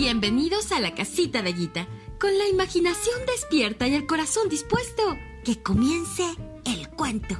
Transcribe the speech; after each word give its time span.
Bienvenidos 0.00 0.72
a 0.72 0.80
la 0.80 0.94
casita 0.94 1.42
de 1.42 1.52
Guita, 1.52 1.86
con 2.18 2.30
la 2.38 2.48
imaginación 2.48 3.16
despierta 3.26 3.86
y 3.86 3.92
el 3.92 4.06
corazón 4.06 4.48
dispuesto. 4.48 5.02
Que 5.44 5.62
comience 5.62 6.24
el 6.64 6.88
cuento. 6.88 7.36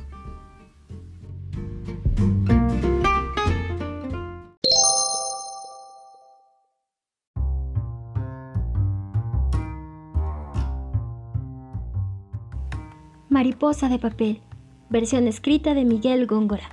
Mariposa 13.30 13.88
de 13.88 13.98
papel, 13.98 14.42
versión 14.90 15.26
escrita 15.28 15.72
de 15.72 15.86
Miguel 15.86 16.26
Góngora. 16.26 16.68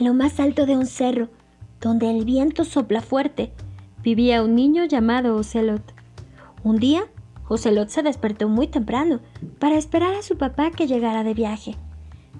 En 0.00 0.06
lo 0.06 0.14
más 0.14 0.40
alto 0.40 0.64
de 0.64 0.78
un 0.78 0.86
cerro, 0.86 1.28
donde 1.78 2.08
el 2.10 2.24
viento 2.24 2.64
sopla 2.64 3.02
fuerte, 3.02 3.52
vivía 4.02 4.42
un 4.42 4.54
niño 4.54 4.84
llamado 4.84 5.36
Ocelot. 5.36 5.94
Un 6.64 6.76
día, 6.76 7.04
Ocelot 7.48 7.88
se 7.88 8.02
despertó 8.02 8.48
muy 8.48 8.66
temprano 8.66 9.20
para 9.58 9.76
esperar 9.76 10.14
a 10.14 10.22
su 10.22 10.36
papá 10.36 10.70
que 10.70 10.86
llegara 10.86 11.24
de 11.24 11.34
viaje. 11.34 11.76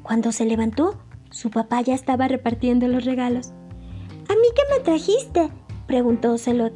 Cuando 0.03 0.33
se 0.33 0.45
levantó, 0.45 0.99
su 1.31 1.51
papá 1.51 1.81
ya 1.81 1.95
estaba 1.95 2.29
repartiendo 2.29 2.89
los 2.89 3.05
regalos. 3.05 3.53
¿A 4.29 4.35
mí 4.35 4.49
qué 4.55 4.63
me 4.71 4.85
trajiste? 4.85 5.51
preguntó 5.87 6.33
Ocelot. 6.33 6.73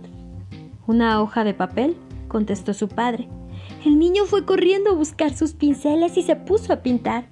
Una 0.87 1.21
hoja 1.21 1.45
de 1.45 1.55
papel, 1.55 1.97
contestó 2.29 2.75
su 2.75 2.89
padre. 2.89 3.29
El 3.85 3.99
niño 3.99 4.25
fue 4.25 4.45
corriendo 4.45 4.91
a 4.91 4.95
buscar 4.95 5.35
sus 5.35 5.53
pinceles 5.53 6.17
y 6.17 6.23
se 6.23 6.37
puso 6.37 6.73
a 6.73 6.83
pintar. 6.83 7.29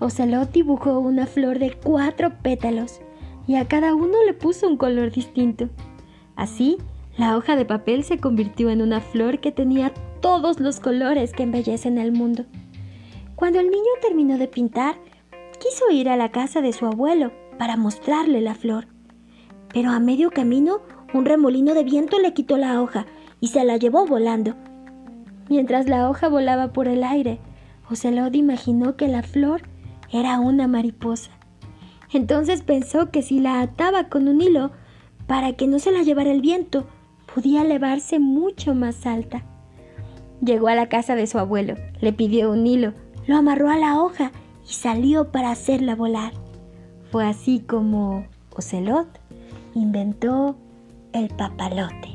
Ocelot 0.00 0.50
dibujó 0.52 0.98
una 0.98 1.26
flor 1.26 1.58
de 1.58 1.72
cuatro 1.72 2.32
pétalos 2.42 3.00
y 3.46 3.56
a 3.56 3.68
cada 3.68 3.94
uno 3.94 4.14
le 4.26 4.34
puso 4.34 4.66
un 4.68 4.76
color 4.76 5.12
distinto. 5.12 5.68
Así, 6.36 6.78
la 7.16 7.36
hoja 7.36 7.56
de 7.56 7.64
papel 7.64 8.04
se 8.04 8.18
convirtió 8.18 8.70
en 8.70 8.82
una 8.82 9.00
flor 9.00 9.40
que 9.40 9.52
tenía 9.52 9.92
todos 10.20 10.60
los 10.60 10.80
colores 10.80 11.32
que 11.32 11.42
embellecen 11.42 11.98
el 11.98 12.12
mundo. 12.12 12.44
Cuando 13.34 13.60
el 13.60 13.70
niño 13.70 13.90
terminó 14.00 14.38
de 14.38 14.48
pintar, 14.48 14.96
quiso 15.60 15.90
ir 15.90 16.08
a 16.08 16.16
la 16.16 16.30
casa 16.30 16.60
de 16.60 16.72
su 16.72 16.86
abuelo 16.86 17.32
para 17.58 17.76
mostrarle 17.76 18.40
la 18.40 18.54
flor. 18.54 18.86
Pero 19.72 19.90
a 19.90 20.00
medio 20.00 20.30
camino, 20.30 20.80
un 21.12 21.24
remolino 21.24 21.74
de 21.74 21.84
viento 21.84 22.18
le 22.18 22.32
quitó 22.32 22.56
la 22.56 22.80
hoja 22.80 23.06
y 23.40 23.48
se 23.48 23.64
la 23.64 23.76
llevó 23.76 24.06
volando. 24.06 24.54
Mientras 25.48 25.88
la 25.88 26.08
hoja 26.08 26.28
volaba 26.28 26.72
por 26.72 26.88
el 26.88 27.04
aire, 27.04 27.40
Ocelot 27.90 28.34
imaginó 28.34 28.96
que 28.96 29.08
la 29.08 29.22
flor 29.22 29.62
era 30.10 30.40
una 30.40 30.68
mariposa. 30.68 31.30
Entonces 32.12 32.62
pensó 32.62 33.10
que 33.10 33.22
si 33.22 33.40
la 33.40 33.60
ataba 33.60 34.08
con 34.08 34.28
un 34.28 34.40
hilo, 34.40 34.70
para 35.26 35.54
que 35.54 35.66
no 35.66 35.78
se 35.78 35.92
la 35.92 36.02
llevara 36.02 36.30
el 36.30 36.40
viento, 36.40 36.86
podía 37.34 37.62
elevarse 37.62 38.18
mucho 38.18 38.74
más 38.74 39.06
alta. 39.06 39.44
Llegó 40.44 40.68
a 40.68 40.74
la 40.74 40.88
casa 40.88 41.14
de 41.14 41.26
su 41.26 41.38
abuelo, 41.38 41.76
le 42.00 42.12
pidió 42.12 42.50
un 42.50 42.66
hilo, 42.66 42.94
lo 43.26 43.36
amarró 43.36 43.70
a 43.70 43.76
la 43.76 44.00
hoja 44.00 44.32
y 44.68 44.72
salió 44.72 45.30
para 45.30 45.50
hacerla 45.50 45.94
volar. 45.94 46.32
Fue 47.10 47.26
así 47.26 47.60
como 47.60 48.26
Ocelot 48.56 49.08
inventó 49.74 50.56
el 51.12 51.28
papalote. 51.28 52.11